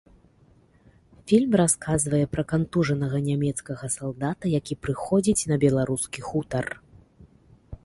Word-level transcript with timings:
Фільм 1.31 1.51
расказвае 1.61 2.21
пра 2.33 2.43
кантужанага 2.53 3.17
нямецкага 3.29 3.85
салдата, 3.97 4.45
які 4.59 4.73
прыходзіць 4.89 5.47
на 5.55 5.61
беларускі 5.67 6.19
хутар. 6.33 6.65